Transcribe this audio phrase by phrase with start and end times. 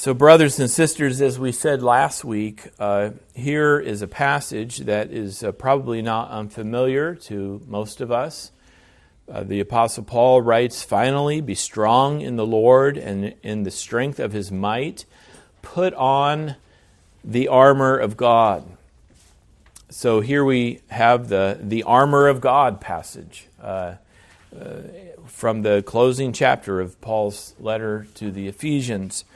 [0.00, 5.10] So, brothers and sisters, as we said last week, uh, here is a passage that
[5.10, 8.50] is uh, probably not unfamiliar to most of us.
[9.30, 14.18] Uh, the Apostle Paul writes, Finally, be strong in the Lord and in the strength
[14.18, 15.04] of his might.
[15.60, 16.56] Put on
[17.22, 18.64] the armor of God.
[19.90, 23.96] So here we have the, the armor of God passage uh,
[24.58, 24.76] uh,
[25.26, 29.26] from the closing chapter of Paul's letter to the Ephesians.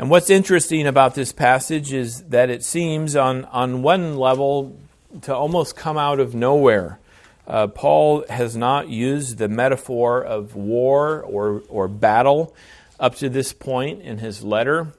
[0.00, 4.78] And what's interesting about this passage is that it seems, on, on one level,
[5.20, 6.98] to almost come out of nowhere.
[7.46, 12.56] Uh, Paul has not used the metaphor of war or, or battle
[12.98, 14.94] up to this point in his letter.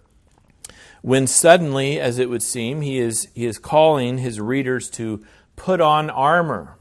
[1.01, 5.25] When suddenly, as it would seem, he is, he is calling his readers to
[5.55, 6.77] put on armor.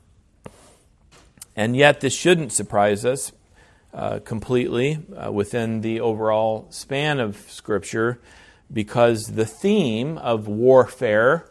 [1.56, 3.32] And yet, this shouldn't surprise us
[3.92, 8.20] uh, completely uh, within the overall span of Scripture
[8.72, 11.44] because the theme of warfare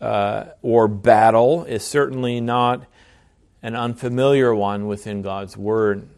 [0.00, 2.84] uh, or battle is certainly not
[3.62, 6.08] an unfamiliar one within God's Word.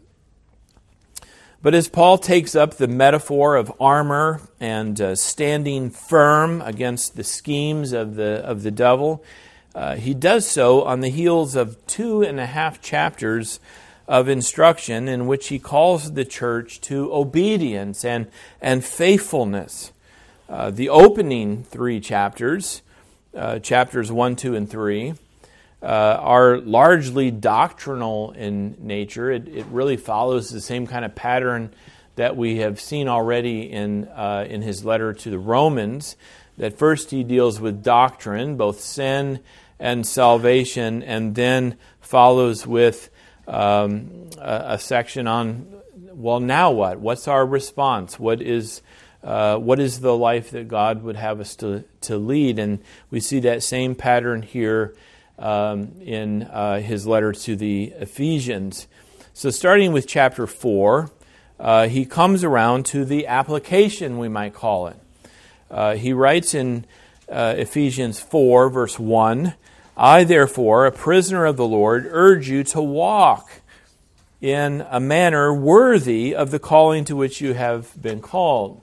[1.61, 7.23] But as Paul takes up the metaphor of armor and uh, standing firm against the
[7.23, 9.23] schemes of the, of the devil,
[9.75, 13.59] uh, he does so on the heels of two and a half chapters
[14.09, 18.25] of instruction in which he calls the church to obedience and,
[18.59, 19.93] and faithfulness.
[20.49, 22.81] Uh, the opening three chapters,
[23.35, 25.13] uh, chapters 1, 2, and 3,
[25.83, 29.29] uh, are largely doctrinal in nature.
[29.29, 31.71] It, it, really follows the same kind of pattern
[32.15, 36.15] that we have seen already in, uh, in his letter to the Romans.
[36.57, 39.39] That first he deals with doctrine, both sin
[39.79, 43.11] and salvation, and then follows with
[43.49, 45.67] um, a, a, section on,
[46.13, 46.99] well, now what?
[46.99, 48.19] What's our response?
[48.19, 48.81] What is,
[49.23, 52.59] uh, what is the life that God would have us to, to lead?
[52.59, 54.93] And we see that same pattern here
[55.39, 58.87] um, in uh, his letter to the Ephesians.
[59.33, 61.09] So, starting with chapter 4,
[61.59, 64.97] uh, he comes around to the application, we might call it.
[65.71, 66.85] Uh, he writes in
[67.29, 69.55] uh, Ephesians 4, verse 1
[70.01, 73.61] I, therefore, a prisoner of the Lord, urge you to walk
[74.39, 78.81] in a manner worthy of the calling to which you have been called.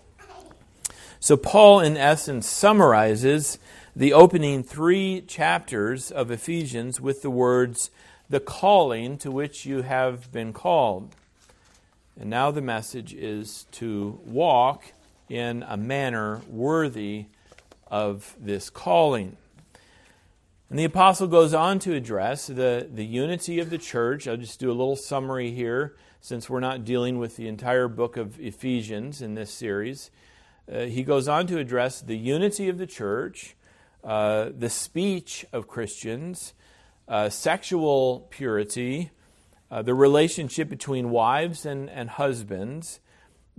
[1.18, 3.58] So, Paul, in essence, summarizes
[3.96, 7.90] the opening three chapters of Ephesians with the words,
[8.28, 11.14] the calling to which you have been called.
[12.20, 14.92] And now the message is to walk
[15.30, 17.24] in a manner worthy
[17.90, 19.38] of this calling.
[20.68, 24.26] And the apostle goes on to address the, the unity of the church.
[24.26, 28.16] I'll just do a little summary here since we're not dealing with the entire book
[28.16, 30.10] of Ephesians in this series.
[30.70, 33.54] Uh, he goes on to address the unity of the church,
[34.02, 36.52] uh, the speech of Christians,
[37.06, 39.12] uh, sexual purity,
[39.70, 42.98] uh, the relationship between wives and, and husbands,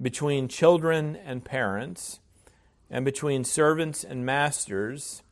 [0.02, 2.20] between children and parents,
[2.90, 5.24] and between servants and masters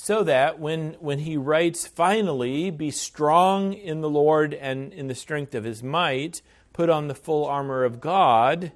[0.00, 5.14] so that when, when he writes, finally, be strong in the Lord and in the
[5.14, 6.40] strength of his might,
[6.72, 8.70] put on the full armor of God,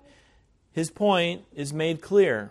[0.72, 2.50] his point is made clear.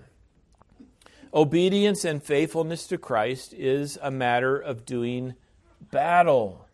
[1.33, 5.33] Obedience and faithfulness to Christ is a matter of doing
[5.91, 6.65] battle.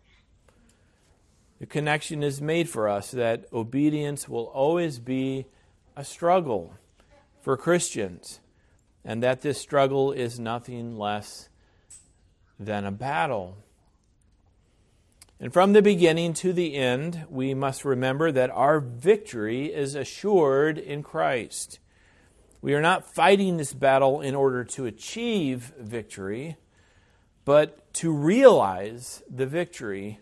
[1.58, 5.46] The connection is made for us that obedience will always be
[5.96, 6.74] a struggle
[7.42, 8.38] for Christians,
[9.04, 11.47] and that this struggle is nothing less
[12.58, 13.56] than a battle.
[15.40, 20.78] And from the beginning to the end, we must remember that our victory is assured
[20.78, 21.78] in Christ.
[22.60, 26.56] We are not fighting this battle in order to achieve victory,
[27.44, 30.18] but to realize the victory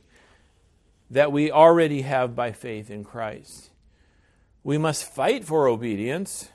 [1.10, 3.70] that we already have by faith in Christ.
[4.62, 6.50] We must fight for obedience,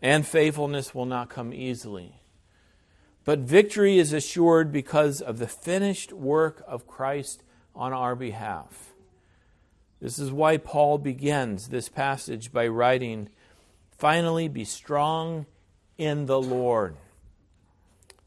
[0.00, 2.20] and faithfulness will not come easily.
[3.26, 7.42] But victory is assured because of the finished work of Christ
[7.74, 8.94] on our behalf.
[10.00, 13.28] This is why Paul begins this passage by writing,
[13.98, 15.46] Finally, be strong
[15.98, 16.96] in the Lord.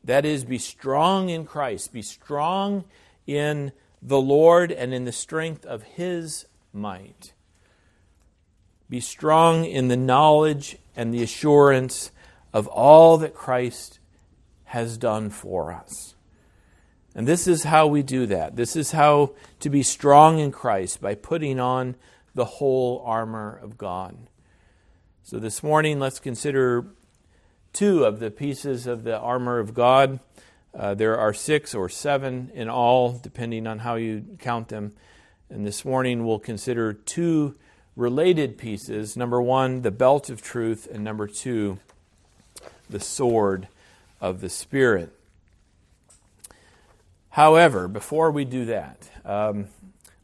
[0.04, 2.84] That is, be strong in Christ, be strong
[3.26, 3.72] in
[4.02, 7.32] the Lord and in the strength of His might.
[8.90, 12.12] Be strong in the knowledge and the assurance
[12.52, 13.99] of all that Christ
[14.70, 16.14] has done for us.
[17.16, 18.56] And this is how we do that.
[18.56, 21.96] This is how to be strong in Christ by putting on
[22.36, 24.16] the whole armor of God.
[25.24, 26.86] So this morning, let's consider
[27.74, 30.20] two of the pieces of the armor of God.
[30.78, 34.94] Uh, there are six or seven in all, depending on how you count them.
[35.50, 37.56] And this morning, we'll consider two
[37.96, 41.80] related pieces number one, the belt of truth, and number two,
[42.88, 43.68] the sword
[44.22, 45.16] of the Spirit.
[47.30, 49.68] However, before we do that, um,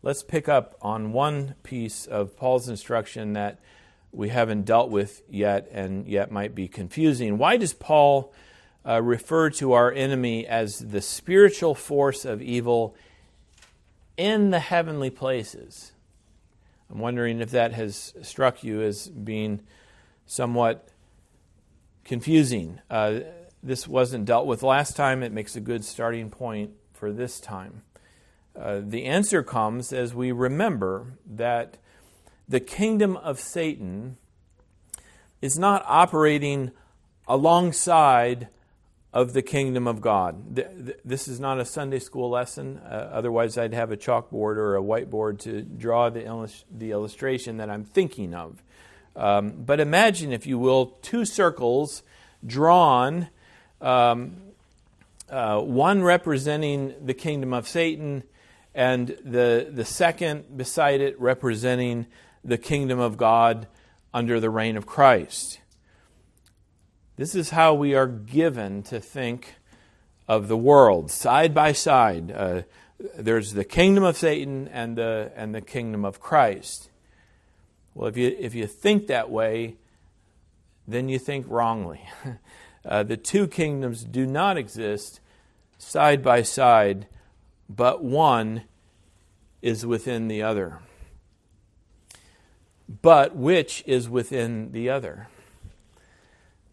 [0.01, 3.59] let's pick up on one piece of Paul's instruction that
[4.11, 7.37] we haven't dealt with yet and yet might be confusing.
[7.37, 8.33] Why does Paul
[8.87, 12.95] uh, refer to our enemy as the spiritual force of evil
[14.17, 15.91] in the heavenly places?
[16.89, 19.61] I'm wondering if that has struck you as being
[20.25, 20.87] somewhat
[22.03, 22.79] confusing.
[22.89, 23.19] Uh,
[23.65, 25.23] this wasn't dealt with last time.
[25.23, 27.81] It makes a good starting point for this time.
[28.55, 31.77] Uh, the answer comes as we remember that
[32.47, 34.17] the kingdom of Satan
[35.41, 36.71] is not operating
[37.27, 38.47] alongside
[39.11, 40.55] of the kingdom of God.
[41.03, 42.79] This is not a Sunday school lesson.
[42.79, 47.69] Uh, otherwise, I'd have a chalkboard or a whiteboard to draw the, the illustration that
[47.69, 48.61] I'm thinking of.
[49.15, 52.03] Um, but imagine, if you will, two circles
[52.45, 53.29] drawn,
[53.81, 54.35] um,
[55.29, 58.23] uh, one representing the kingdom of Satan,
[58.73, 62.05] and the, the second beside it representing
[62.43, 63.67] the kingdom of God
[64.13, 65.59] under the reign of Christ.
[67.17, 69.55] This is how we are given to think
[70.27, 72.31] of the world, side by side.
[72.31, 72.61] Uh,
[73.17, 76.89] there's the kingdom of Satan and the, and the kingdom of Christ.
[77.93, 79.75] Well, if you, if you think that way,
[80.87, 82.01] then you think wrongly.
[82.85, 85.19] uh, the two kingdoms do not exist
[85.77, 87.07] side by side,
[87.69, 88.63] but one
[89.61, 90.79] is within the other
[92.87, 95.27] but which is within the other?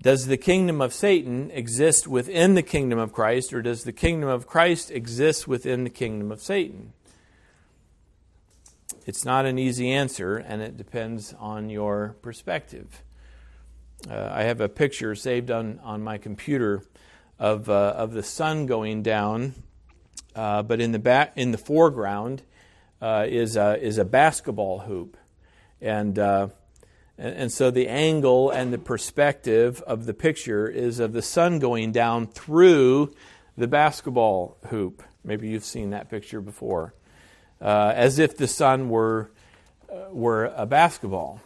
[0.03, 4.29] Does the kingdom of Satan exist within the kingdom of Christ, or does the kingdom
[4.29, 6.93] of Christ exist within the kingdom of Satan?
[9.07, 13.03] It's not an easy answer, and it depends on your perspective.
[14.11, 16.83] Uh, I have a picture saved on, on my computer
[17.39, 19.55] of, uh, of the sun going down,
[20.35, 22.43] uh, but in the, back, in the foreground
[23.01, 25.17] uh, is, a, is a basketball hoop.
[25.81, 26.49] And, uh,
[27.17, 31.61] and, and so the angle and the perspective of the picture is of the sun
[31.61, 33.15] going down through
[33.57, 35.05] the basketball hoop.
[35.23, 36.93] Maybe you've seen that picture before.
[37.61, 39.31] Uh, as if the sun were,
[40.11, 41.41] were a basketball.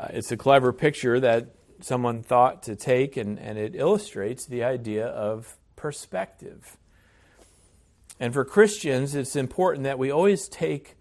[0.00, 1.50] Uh, it's a clever picture that
[1.80, 6.78] someone thought to take, and, and it illustrates the idea of perspective.
[8.18, 10.96] And for Christians, it's important that we always take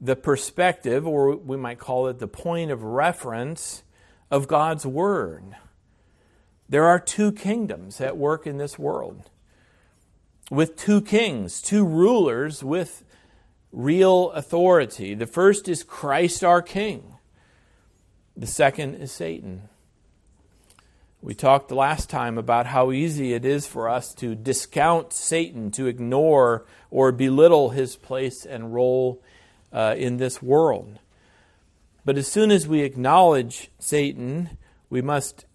[0.00, 3.82] the perspective, or we might call it the point of reference,
[4.30, 5.56] of God's Word.
[6.68, 9.28] There are two kingdoms at work in this world,
[10.52, 13.02] with two kings, two rulers with
[13.72, 15.14] real authority.
[15.14, 17.15] The first is Christ our King,
[18.36, 19.68] the second is Satan.
[21.22, 25.86] We talked last time about how easy it is for us to discount Satan, to
[25.86, 29.22] ignore or belittle his place and role
[29.72, 30.98] uh, in this world.
[32.04, 34.58] But as soon as we acknowledge Satan,
[34.90, 35.46] we must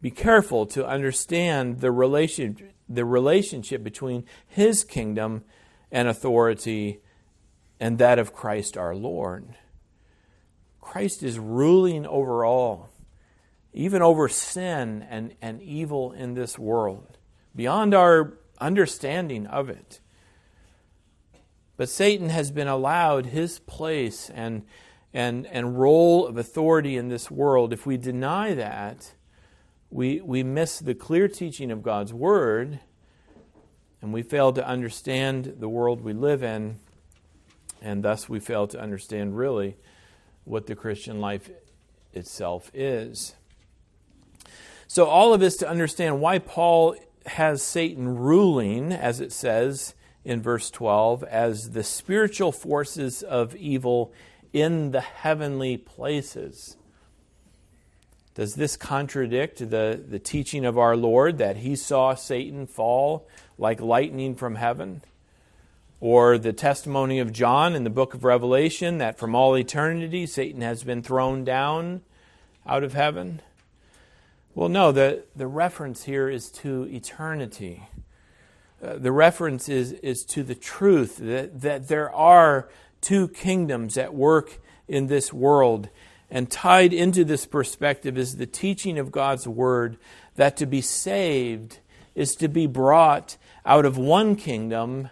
[0.00, 5.44] be careful to understand the, relation, the relationship between his kingdom
[5.90, 7.00] and authority
[7.80, 9.54] and that of Christ our Lord.
[10.88, 12.88] Christ is ruling over all,
[13.74, 17.18] even over sin and, and evil in this world,
[17.54, 20.00] beyond our understanding of it.
[21.76, 24.64] But Satan has been allowed his place and,
[25.12, 27.74] and, and role of authority in this world.
[27.74, 29.12] If we deny that,
[29.90, 32.80] we, we miss the clear teaching of God's Word
[34.00, 36.80] and we fail to understand the world we live in,
[37.82, 39.76] and thus we fail to understand really
[40.48, 41.50] what the Christian life
[42.12, 43.34] itself is.
[44.86, 50.42] So, all of this to understand why Paul has Satan ruling, as it says in
[50.42, 54.12] verse 12 as the spiritual forces of evil
[54.52, 56.76] in the heavenly places.
[58.34, 63.28] Does this contradict the, the teaching of our Lord that he saw Satan fall
[63.58, 65.02] like lightning from heaven?
[66.00, 70.60] Or the testimony of John in the book of Revelation that from all eternity Satan
[70.60, 72.02] has been thrown down
[72.66, 73.40] out of heaven?
[74.54, 77.88] Well, no, the, the reference here is to eternity.
[78.82, 82.68] Uh, the reference is, is to the truth that, that there are
[83.00, 85.88] two kingdoms at work in this world.
[86.30, 89.96] And tied into this perspective is the teaching of God's Word
[90.36, 91.78] that to be saved
[92.14, 95.10] is to be brought out of one kingdom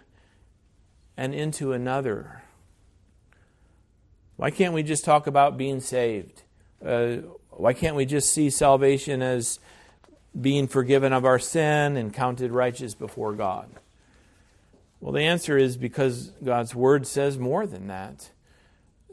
[1.17, 2.43] and into another.
[4.37, 6.43] Why can't we just talk about being saved?
[6.85, 7.17] Uh,
[7.49, 9.59] why can't we just see salvation as
[10.39, 13.67] being forgiven of our sin and counted righteous before God?
[14.99, 18.29] Well, the answer is because God's Word says more than that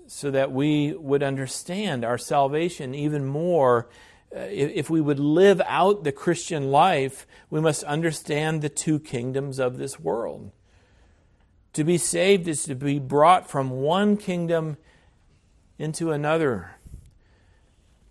[0.06, 3.88] so that we would understand our salvation even more.
[4.34, 9.58] Uh, if we would live out the Christian life, we must understand the two kingdoms
[9.58, 10.50] of this world.
[11.74, 14.76] To be saved is to be brought from one kingdom
[15.78, 16.76] into another.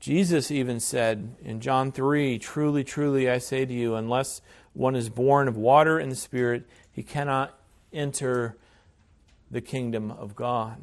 [0.01, 4.41] Jesus even said in John 3 Truly, truly, I say to you, unless
[4.73, 7.57] one is born of water and the Spirit, he cannot
[7.93, 8.57] enter
[9.49, 10.77] the kingdom of God.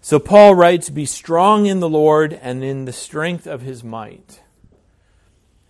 [0.00, 4.40] So Paul writes, Be strong in the Lord and in the strength of his might.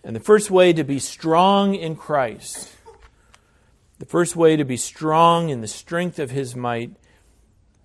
[0.03, 2.71] And the first way to be strong in Christ,
[3.99, 6.91] the first way to be strong in the strength of his might,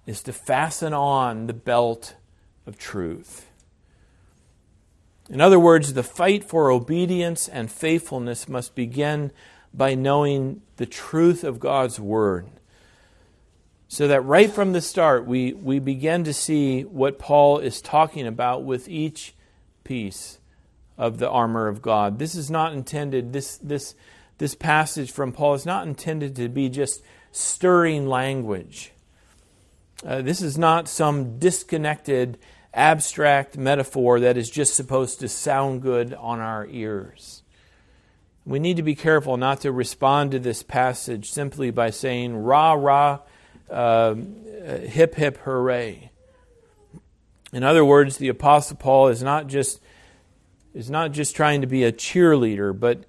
[0.07, 2.15] is to fasten on the belt
[2.67, 3.51] of truth.
[5.29, 9.33] In other words, the fight for obedience and faithfulness must begin
[9.73, 12.47] by knowing the truth of God's Word.
[13.89, 18.27] So that right from the start, we, we begin to see what Paul is talking
[18.27, 19.35] about with each
[19.83, 20.39] piece
[20.99, 22.19] of the armor of God.
[22.19, 23.95] This is not intended, this, this,
[24.39, 28.93] this passage from Paul is not intended to be just stirring language.
[30.05, 32.39] Uh, this is not some disconnected,
[32.73, 37.43] abstract metaphor that is just supposed to sound good on our ears.
[38.45, 42.75] We need to be careful not to respond to this passage simply by saying, rah,
[42.75, 43.21] rah,
[43.71, 46.11] uh, hip, hip, hooray.
[47.53, 49.81] In other words, the Apostle Paul is not just,
[50.75, 53.05] is not just trying to be a cheerleader, but,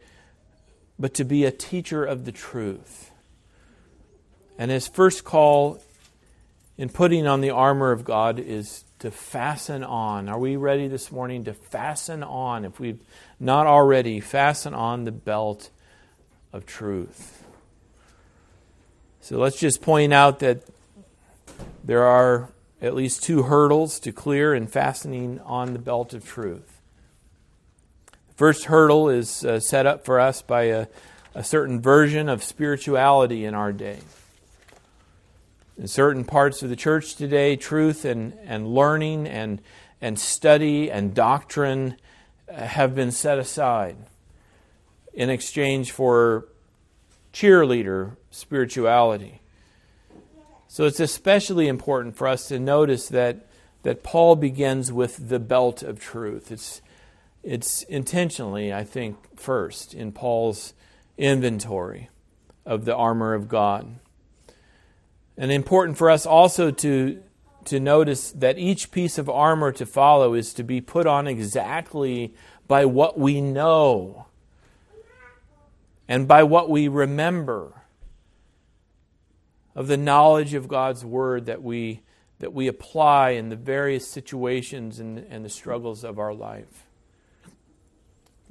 [0.97, 3.11] but to be a teacher of the truth.
[4.57, 5.81] And his first call
[6.77, 10.29] in putting on the armor of God is to fasten on.
[10.29, 12.65] Are we ready this morning to fasten on?
[12.65, 13.01] If we've
[13.39, 15.69] not already, fasten on the belt
[16.53, 17.43] of truth.
[19.21, 20.63] So let's just point out that
[21.83, 22.49] there are
[22.81, 26.74] at least two hurdles to clear in fastening on the belt of truth.
[28.35, 30.87] First hurdle is uh, set up for us by a,
[31.33, 33.99] a certain version of spirituality in our day.
[35.77, 39.61] In certain parts of the church today, truth and, and learning and,
[40.01, 41.95] and study and doctrine
[42.49, 43.95] uh, have been set aside
[45.13, 46.45] in exchange for
[47.31, 49.39] cheerleader spirituality.
[50.67, 53.47] So it's especially important for us to notice that,
[53.83, 56.51] that Paul begins with the belt of truth.
[56.51, 56.81] It's,
[57.45, 60.73] it's intentionally, I think, first in Paul's
[61.15, 62.09] inventory
[62.65, 63.99] of the armor of God.
[65.37, 67.21] And important for us also to,
[67.65, 72.33] to notice that each piece of armor to follow is to be put on exactly
[72.67, 74.25] by what we know
[76.07, 77.83] and by what we remember
[79.75, 82.01] of the knowledge of God's Word that we,
[82.39, 86.84] that we apply in the various situations and, and the struggles of our life.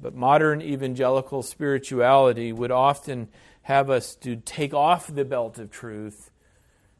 [0.04, 3.28] But modern evangelical spirituality would often
[3.62, 6.30] have us to take off the belt of truth,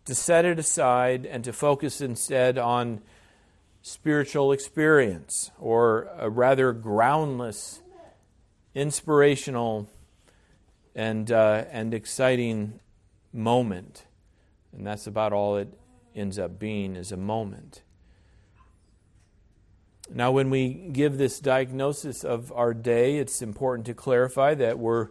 [0.06, 3.02] to set it aside, and to focus instead on
[3.82, 7.82] spiritual experience or a rather groundless,
[8.75, 9.87] inspirational,
[10.94, 12.80] and, uh, and exciting
[13.34, 14.06] moment.
[14.73, 15.68] And that's about all it
[16.16, 17.82] ends up being is a moment.
[20.12, 25.08] Now, when we give this diagnosis of our day, it's important to clarify that we're,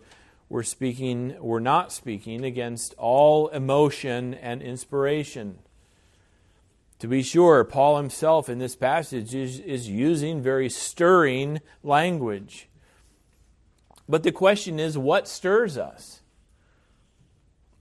[0.50, 5.60] we're speaking, we're not speaking against all emotion and inspiration.
[7.00, 12.70] To be sure, Paul himself in this passage is, is using very stirring language.
[14.08, 16.22] But the question is what stirs us?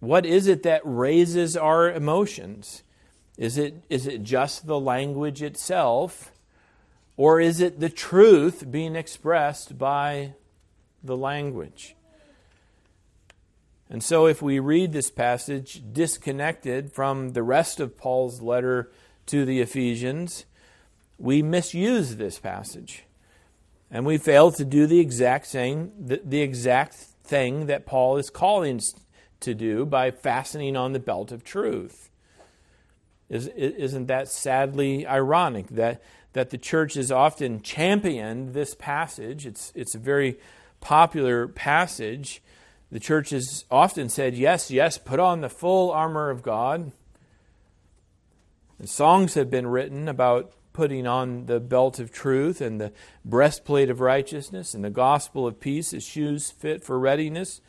[0.00, 2.82] What is it that raises our emotions?
[3.36, 6.31] Is it, is it just the language itself?
[7.16, 10.34] Or is it the truth being expressed by
[11.02, 11.94] the language?
[13.90, 18.90] And so, if we read this passage disconnected from the rest of Paul's letter
[19.26, 20.46] to the Ephesians,
[21.18, 23.04] we misuse this passage.
[23.90, 28.30] And we fail to do the exact same, the, the exact thing that Paul is
[28.30, 28.80] calling
[29.40, 32.08] to do by fastening on the belt of truth.
[33.28, 39.46] Is, isn't that sadly ironic that, that the church has often championed this passage?
[39.46, 40.38] It's, it's a very
[40.80, 42.42] popular passage.
[42.90, 46.92] The church has often said, yes, yes, put on the full armor of God.
[48.78, 52.92] And songs have been written about putting on the belt of truth and the
[53.24, 57.60] breastplate of righteousness and the gospel of peace as shoes fit for readiness.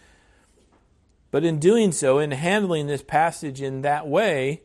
[1.32, 4.62] But in doing so, in handling this passage in that way,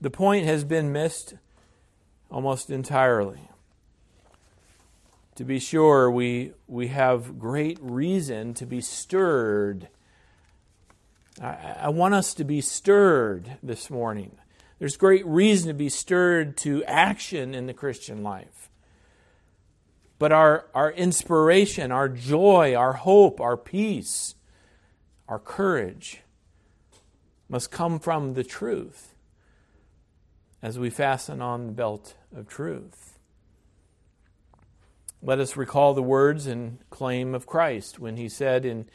[0.00, 1.34] the point has been missed
[2.30, 3.48] almost entirely.
[5.36, 9.88] To be sure, we, we have great reason to be stirred.
[11.40, 14.36] I, I want us to be stirred this morning.
[14.78, 18.70] There's great reason to be stirred to action in the Christian life.
[20.18, 24.34] But our, our inspiration, our joy, our hope, our peace,
[25.28, 26.20] our courage
[27.48, 29.09] must come from the truth
[30.62, 33.18] as we fasten on the belt of truth.
[35.22, 38.88] Let us recall the words and claim of Christ when he said in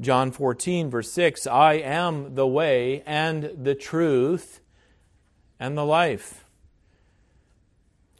[0.00, 4.60] John 14, verse 6, I am the way and the truth
[5.58, 6.44] and the life.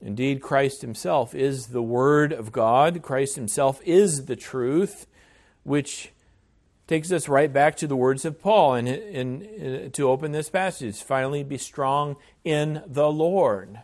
[0.00, 3.02] Indeed, Christ Himself is the Word of God.
[3.02, 5.07] Christ Himself is the truth,
[5.64, 6.12] which
[6.88, 10.49] takes us right back to the words of Paul in, in, in, to open this
[10.49, 11.02] passage.
[11.02, 13.83] Finally, be strong in the Lord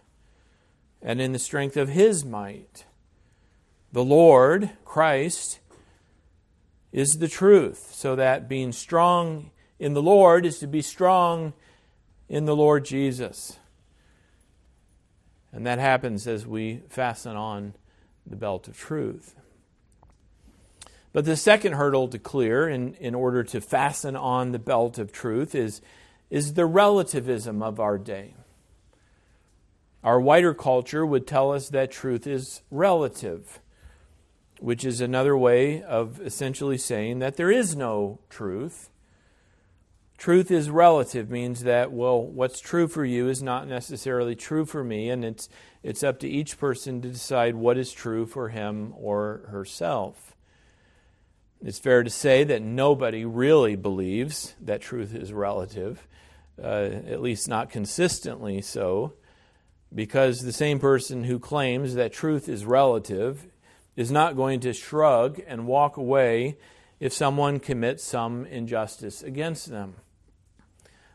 [1.03, 2.87] and in the strength of His might.
[3.93, 5.61] The Lord, Christ,
[6.93, 11.53] is the truth, so that being strong in the Lord is to be strong
[12.29, 13.59] in the Lord Jesus.
[15.53, 17.75] And that happens as we fasten on
[18.27, 19.37] the belt of truth.
[21.15, 25.13] But the second hurdle to clear in, in order to fasten on the belt of
[25.13, 25.81] truth is,
[26.29, 28.35] is the relativism of our day.
[30.03, 33.61] Our wider culture would tell us that truth is relative,
[34.61, 38.91] which is another way of essentially saying that there is no truth
[40.17, 44.83] Truth is relative means that, well, what's true for you is not necessarily true for
[44.83, 45.49] me, and it's,
[45.83, 50.34] it's up to each person to decide what is true for him or herself.
[51.67, 56.07] It's fair to say that nobody really believes that truth is relative,
[56.63, 59.15] uh, at least not consistently so,
[59.95, 63.47] because the same person who claims that truth is relative
[63.97, 66.59] is not going to shrug and walk away
[67.01, 69.95] if someone commits some injustice against them.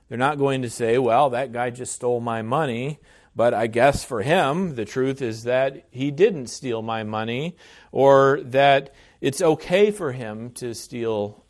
[0.08, 2.98] They're not going to say, well, that guy just stole my money,
[3.36, 7.56] but I guess for him, the truth is that he didn't steal my money,
[7.92, 11.44] or that it's okay for him to steal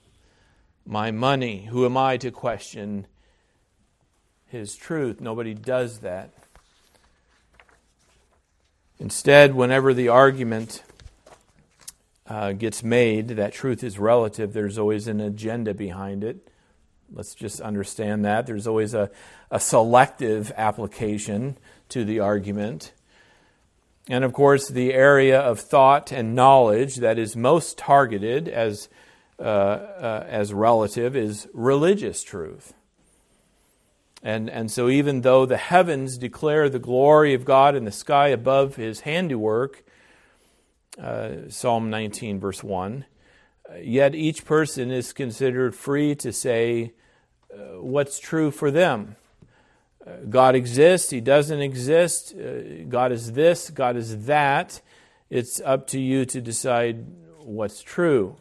[0.86, 1.65] my money.
[1.65, 3.05] Who am I to question
[4.47, 5.21] his truth?
[5.21, 6.34] Nobody does that.
[8.99, 10.84] Instead, whenever the argument
[12.27, 16.49] uh, gets made that truth is relative, there's always an agenda behind it.
[17.12, 18.45] Let's just understand that.
[18.45, 19.10] There's always a,
[19.49, 21.58] a selective application
[21.89, 22.91] to the argument.
[24.07, 28.89] And of course, the area of thought and knowledge that is most targeted as,
[29.39, 32.73] uh, uh, as relative is religious truth.
[34.21, 38.29] And, and so, even though the heavens declare the glory of God and the sky
[38.29, 39.83] above his handiwork,
[41.01, 43.05] uh, Psalm 19, verse 1,
[43.81, 46.93] yet each person is considered free to say
[47.53, 49.15] uh, what's true for them.
[50.29, 54.81] God exists, He doesn't exist, uh, God is this, God is that.
[55.29, 57.05] It's up to you to decide
[57.37, 58.37] what's true.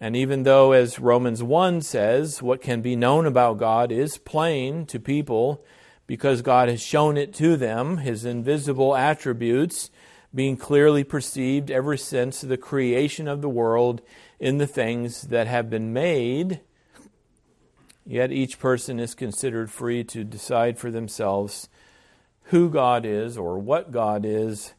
[0.00, 4.86] And even though, as Romans 1 says, what can be known about God is plain
[4.86, 5.64] to people
[6.06, 9.90] because God has shown it to them, His invisible attributes
[10.34, 14.02] being clearly perceived ever since the creation of the world
[14.40, 16.60] in the things that have been made
[18.04, 21.68] Yet each person is considered free to decide for themselves
[22.46, 24.74] who God is or what God is,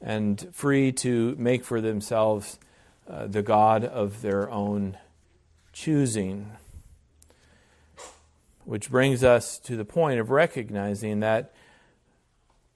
[0.00, 2.58] and free to make for themselves
[3.08, 4.98] uh, the God of their own
[5.72, 6.52] choosing.
[8.64, 11.54] Which brings us to the point of recognizing that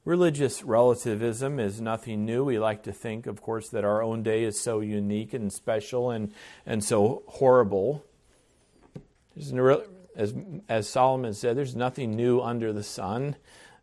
[0.04, 2.44] religious relativism is nothing new.
[2.44, 6.10] We like to think, of course, that our own day is so unique and special
[6.10, 6.32] and,
[6.64, 8.04] and so horrible.
[10.16, 10.34] As,
[10.68, 13.36] as Solomon said, there's nothing new under the sun.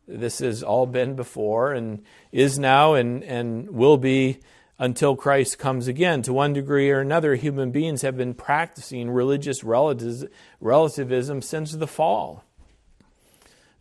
[0.08, 4.40] This has all been before and is now and, and will be
[4.80, 6.22] until Christ comes again.
[6.24, 12.44] To one degree or another, human beings have been practicing religious relativism since the fall.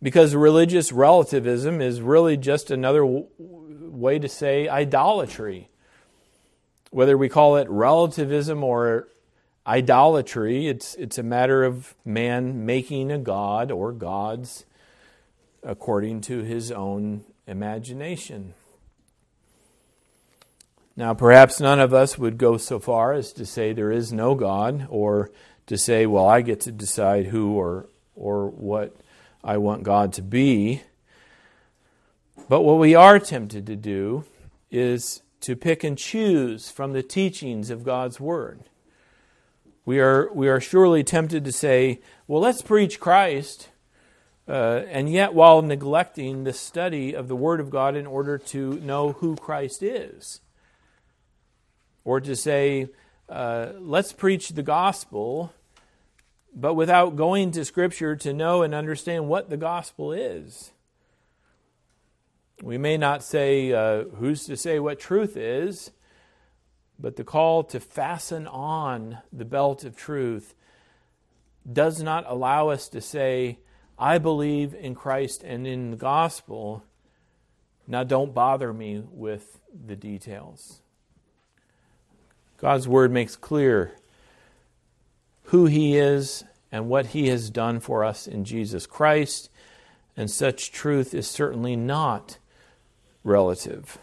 [0.01, 5.69] Because religious relativism is really just another w- way to say idolatry.
[6.91, 9.07] Whether we call it relativism or
[9.67, 14.65] idolatry, it's, it's a matter of man making a god or gods
[15.63, 18.53] according to his own imagination.
[20.95, 24.33] Now, perhaps none of us would go so far as to say there is no
[24.33, 25.29] God or
[25.67, 28.95] to say, well, I get to decide who or, or what
[29.43, 30.81] I want God to be.
[32.49, 34.23] But what we are tempted to do
[34.71, 38.61] is to pick and choose from the teachings of God's Word.
[39.87, 43.69] We are, we are surely tempted to say, well, let's preach Christ,
[44.45, 48.81] uh, and yet while neglecting the study of the Word of God in order to
[48.81, 50.41] know who Christ is.
[52.03, 52.89] Or to say,
[53.29, 55.53] uh, let's preach the gospel,
[56.53, 60.71] but without going to Scripture to know and understand what the gospel is.
[62.61, 65.91] We may not say, uh, who's to say what truth is,
[66.99, 70.55] but the call to fasten on the belt of truth
[71.71, 73.59] does not allow us to say,
[73.99, 76.83] I believe in Christ and in the gospel.
[77.87, 80.81] Now don't bother me with the details.
[82.57, 83.95] God's word makes clear
[85.45, 89.49] who He is and what He has done for us in Jesus Christ,
[90.15, 92.39] and such truth is certainly not
[93.23, 93.97] relative,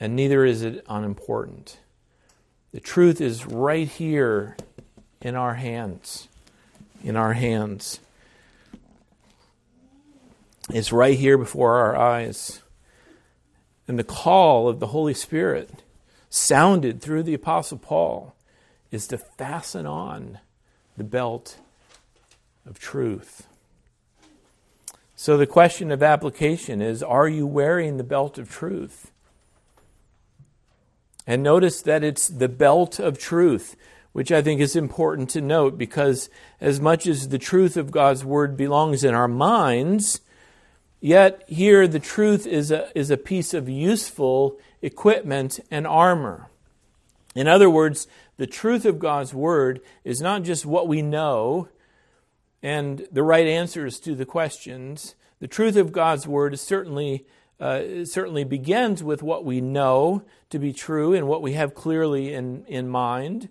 [0.00, 1.78] and neither is it unimportant.
[2.74, 4.56] The truth is right here
[5.22, 6.26] in our hands.
[7.04, 8.00] In our hands.
[10.70, 12.62] It's right here before our eyes.
[13.86, 15.84] And the call of the Holy Spirit
[16.28, 18.34] sounded through the Apostle Paul
[18.90, 20.40] is to fasten on
[20.96, 21.58] the belt
[22.66, 23.46] of truth.
[25.14, 29.12] So the question of application is Are you wearing the belt of truth?
[31.26, 33.76] And notice that it's the belt of truth,
[34.12, 36.28] which I think is important to note because
[36.60, 40.20] as much as the truth of God's word belongs in our minds,
[41.00, 46.48] yet here the truth is a, is a piece of useful equipment and armor.
[47.34, 48.06] In other words,
[48.36, 51.68] the truth of God's word is not just what we know
[52.62, 55.14] and the right answers to the questions.
[55.40, 57.26] The truth of God's word is certainly
[57.60, 62.32] uh, certainly begins with what we know to be true and what we have clearly
[62.34, 63.48] in, in mind.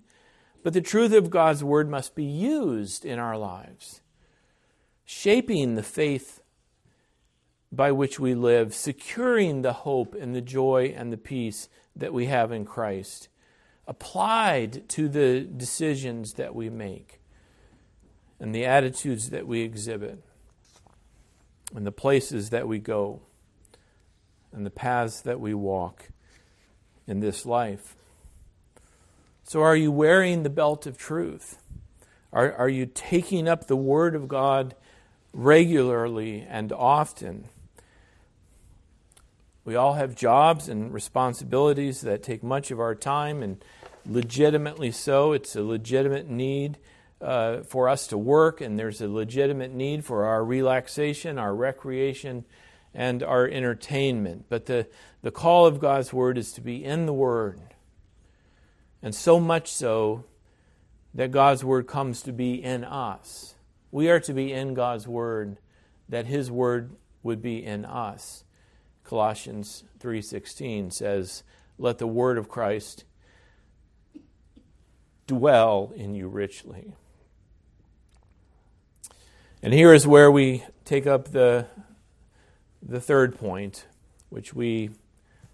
[0.62, 4.02] But the truth of God's word must be used in our lives,
[5.06, 6.42] shaping the faith
[7.72, 12.28] by which we live, securing the hope and the joy and the peace that we
[12.28, 13.30] have in Christ
[13.88, 17.20] applied to the decisions that we make
[18.39, 20.24] and the attitudes that we exhibit
[21.76, 23.22] and the places that we go
[24.54, 26.10] and the paths that we walk
[27.08, 27.96] in this life.
[29.44, 31.58] So, are you wearing the belt of truth?
[32.32, 34.76] Are, are you taking up the Word of God
[35.34, 37.50] regularly and often?
[39.66, 43.63] We all have jobs and responsibilities that take much of our time, and
[44.06, 45.32] legitimately so.
[45.32, 46.78] It's a legitimate need
[47.22, 52.46] uh, for us to work, and there's a legitimate need for our relaxation, our recreation,
[52.94, 54.46] and our entertainment.
[54.50, 54.88] But the,
[55.22, 57.60] the call of God's Word is to be in the Word.
[59.02, 60.26] And so much so
[61.14, 63.56] that God's Word comes to be in us.
[63.92, 65.58] We are to be in God's Word,
[66.10, 68.44] that His Word would be in us.
[69.04, 71.44] Colossians 3:16 says,
[71.78, 73.06] "Let the word of Christ
[75.28, 76.96] dwell in you richly."
[79.62, 81.68] And here is where we take up the
[82.86, 83.86] the third point,
[84.30, 84.91] which we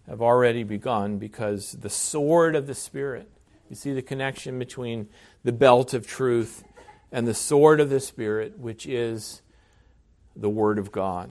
[0.08, 3.30] have already begun because the sword of the spirit.
[3.70, 5.08] You see the connection between
[5.44, 6.64] the belt of truth
[7.12, 9.42] and the sword of the spirit, which is
[10.36, 11.30] the word of God.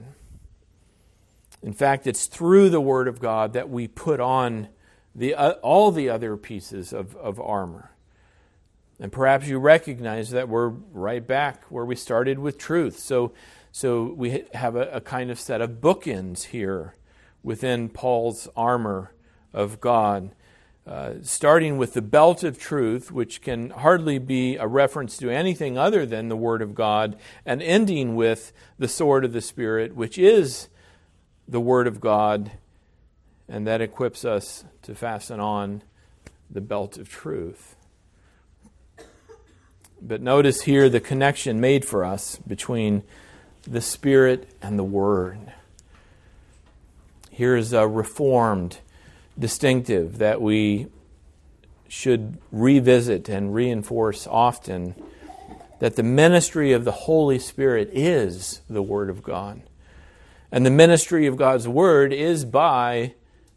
[1.61, 4.69] In fact, it's through the Word of God that we put on
[5.13, 7.91] the, uh, all the other pieces of, of armor.
[8.99, 12.99] And perhaps you recognize that we're right back where we started with truth.
[12.99, 13.31] So,
[13.71, 16.95] so we have a, a kind of set of bookends here
[17.41, 19.13] within Paul's armor
[19.53, 20.31] of God.
[20.87, 25.77] Uh, starting with the belt of truth, which can hardly be a reference to anything
[25.77, 30.17] other than the Word of God, and ending with the sword of the Spirit, which
[30.17, 30.67] is
[31.47, 32.53] the Word of God,
[33.47, 35.83] and that equips us to fasten on
[36.49, 37.75] the belt of truth.
[40.01, 43.03] But notice here the connection made for us between
[43.63, 45.39] the Spirit and the Word.
[47.29, 48.79] Here's a reformed
[49.37, 50.87] distinctive that we
[51.87, 54.95] should revisit and reinforce often
[55.79, 59.61] that the ministry of the Holy Spirit is the Word of God.
[60.51, 63.13] And the ministry of God's Word is by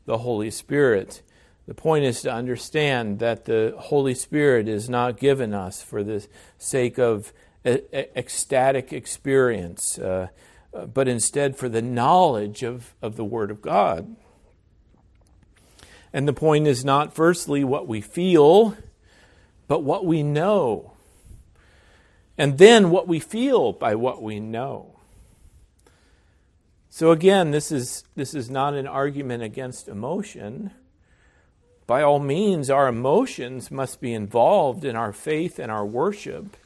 [0.06, 1.22] the Holy Spirit.
[1.66, 6.26] The point is to understand that the Holy Spirit is not given us for the
[6.58, 7.32] sake of
[7.64, 10.28] ecstatic experience, uh,
[10.92, 14.16] but instead for the knowledge of, of the Word of God.
[16.12, 18.76] And the point is not, firstly, what we feel,
[19.68, 20.92] but what we know.
[22.36, 24.98] And then what we feel by what we know.
[26.90, 30.72] So again, this is, this is not an argument against emotion
[31.86, 36.56] by all means, our emotions must be involved in our faith and our worship.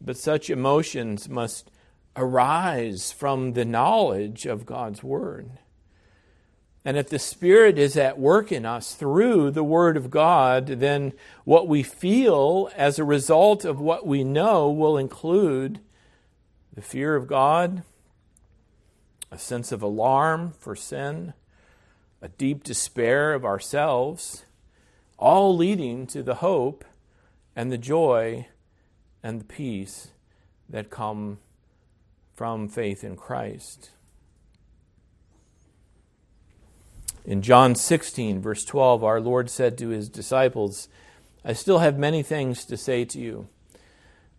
[0.00, 1.70] But such emotions must
[2.16, 5.50] arise from the knowledge of God's Word.
[6.84, 11.12] And if the Spirit is at work in us through the Word of God, then
[11.44, 15.80] what we feel as a result of what we know will include
[16.72, 17.82] the fear of God,
[19.30, 21.34] a sense of alarm for sin
[22.26, 24.44] a deep despair of ourselves,
[25.16, 26.84] all leading to the hope
[27.54, 28.48] and the joy
[29.22, 30.08] and the peace
[30.68, 31.38] that come
[32.34, 33.90] from faith in Christ.
[37.24, 40.88] In John 16, verse 12, our Lord said to his disciples,
[41.44, 43.46] I still have many things to say to you,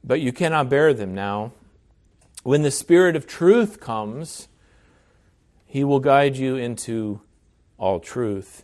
[0.03, 1.53] but you cannot bear them now.
[2.43, 4.49] When the Spirit of truth comes,
[5.65, 7.21] he will guide you into
[7.77, 8.63] all truth.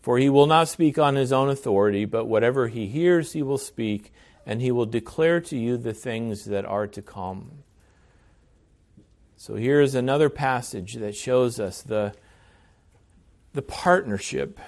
[0.00, 3.58] For he will not speak on his own authority, but whatever he hears, he will
[3.58, 4.12] speak,
[4.44, 7.62] and he will declare to you the things that are to come.
[9.36, 12.14] So here is another passage that shows us the,
[13.54, 14.58] the partnership,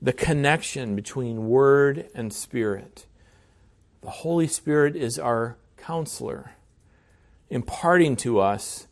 [0.00, 3.06] the connection between Word and Spirit.
[4.02, 6.52] The Holy Spirit is our counselor,
[7.50, 8.86] imparting to us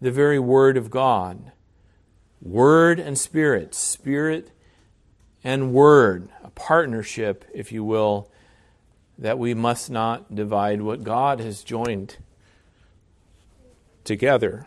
[0.00, 1.52] the very Word of God
[2.44, 4.50] Word and Spirit, Spirit
[5.42, 8.30] and Word, a partnership, if you will,
[9.18, 12.18] that we must not divide what God has joined
[14.04, 14.66] together.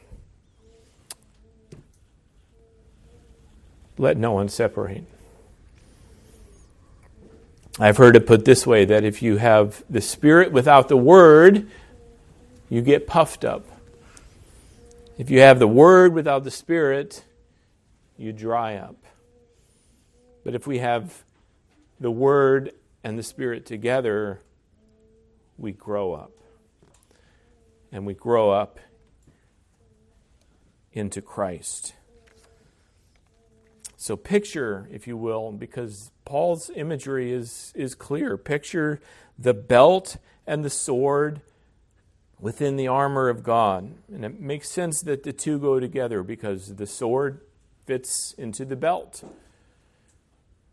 [4.00, 5.06] Let no one separate.
[7.80, 11.70] I've heard it put this way that if you have the Spirit without the Word,
[12.70, 13.66] you get puffed up.
[15.20, 17.24] If you have the Word without the Spirit,
[18.18, 18.98] you dry up.
[20.44, 21.24] But if we have
[22.00, 22.72] the Word
[23.04, 24.42] and the Spirit together,
[25.58, 26.32] we grow up.
[27.92, 28.80] And we grow up
[30.92, 31.94] into Christ.
[33.96, 38.38] So picture, if you will, because Paul's imagery is, is clear.
[38.38, 39.00] Picture
[39.38, 41.42] the belt and the sword
[42.40, 43.92] within the armor of God.
[44.14, 47.42] And it makes sense that the two go together because the sword
[47.88, 49.24] fits into the belt.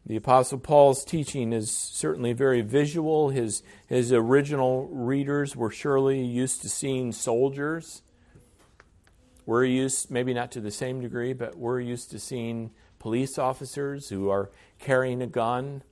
[0.05, 3.31] The Apostle Paul's teaching is certainly very visual.
[3.31, 8.03] His, his original readers were surely used to seeing soldiers.
[9.47, 14.09] We're used, maybe not to the same degree, but we're used to seeing police officers
[14.11, 15.83] who are carrying a gun.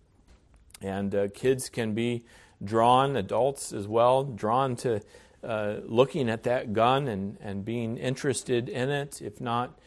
[0.82, 2.24] And uh, kids can be
[2.62, 5.00] drawn, adults as well, drawn to
[5.42, 9.78] uh, looking at that gun and, and being interested in it, if not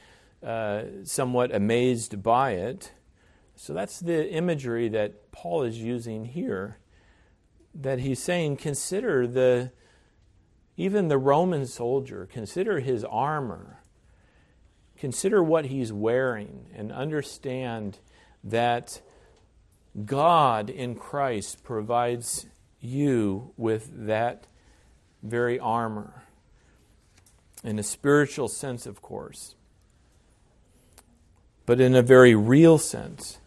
[0.46, 2.92] uh, somewhat amazed by it.
[3.56, 6.78] So that's the imagery that Paul is using here.
[7.74, 9.72] That he's saying, consider the
[10.78, 13.80] even the Roman soldier, consider his armor,
[14.98, 17.98] consider what he's wearing, and understand
[18.44, 19.02] that
[20.06, 22.46] God in Christ provides
[22.82, 24.48] you with that
[25.24, 26.24] very armor.
[27.64, 29.56] In a spiritual sense, of course
[31.66, 33.38] but in a very real sense.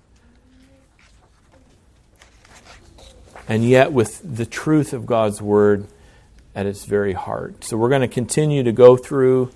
[3.47, 5.87] And yet, with the truth of God's Word
[6.55, 7.65] at its very heart.
[7.65, 9.51] So, we're going to continue to go through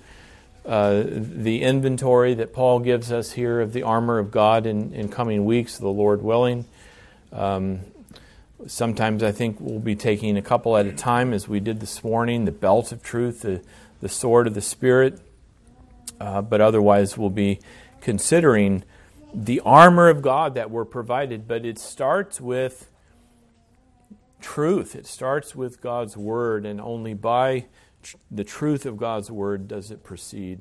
[0.65, 5.09] uh, the inventory that Paul gives us here of the armor of God in, in
[5.09, 6.65] coming weeks, the Lord willing.
[7.31, 7.81] Um,
[8.67, 12.03] sometimes I think we'll be taking a couple at a time, as we did this
[12.03, 13.61] morning the belt of truth, the,
[13.99, 15.19] the sword of the Spirit.
[16.19, 17.59] Uh, but otherwise, we'll be
[18.03, 18.83] considering
[19.33, 22.91] the armor of God that we're provided, but it starts with
[24.41, 24.93] truth.
[24.93, 27.65] It starts with God's Word, and only by
[28.03, 30.59] tr- the truth of God's Word does it proceed.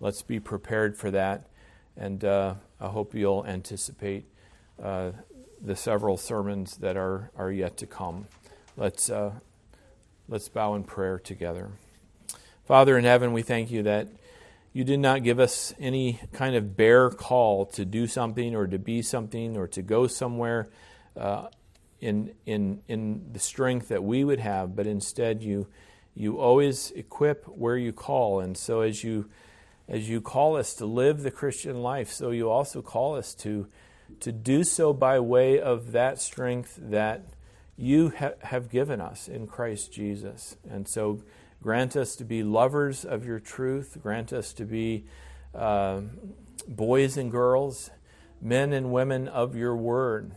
[0.00, 1.46] Let's be prepared for that,
[1.94, 4.24] and uh, I hope you'll anticipate
[4.82, 5.10] uh,
[5.60, 8.28] the several sermons that are, are yet to come.
[8.78, 9.32] Let's, uh,
[10.26, 11.68] let's bow in prayer together.
[12.64, 14.08] Father in heaven, we thank you that
[14.78, 18.78] you did not give us any kind of bare call to do something or to
[18.78, 20.68] be something or to go somewhere
[21.16, 21.48] uh,
[22.00, 25.66] in, in, in the strength that we would have, but instead you,
[26.14, 28.38] you always equip where you call.
[28.38, 29.28] And so as you,
[29.88, 33.66] as you call us to live the Christian life, so you also call us to,
[34.20, 37.24] to do so by way of that strength that
[37.76, 40.56] you ha- have given us in Christ Jesus.
[40.70, 41.24] And so
[41.62, 45.04] grant us to be lovers of your truth, grant us to be
[45.54, 46.00] uh,
[46.66, 47.90] boys and girls,
[48.40, 50.32] men and women of your word.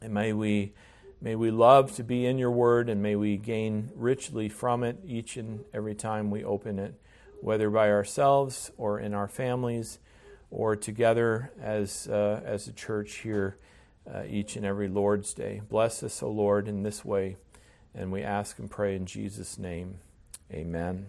[0.00, 0.74] And may we,
[1.20, 4.98] may we love to be in your word and may we gain richly from it
[5.06, 6.94] each and every time we open it,
[7.40, 9.98] whether by ourselves or in our families
[10.50, 13.56] or together as, uh, as a church here
[14.12, 15.62] uh, each and every Lord's Day.
[15.68, 17.36] Bless us, O Lord, in this way.
[17.94, 20.00] And we ask and pray in Jesus' name.
[20.52, 21.06] Amen.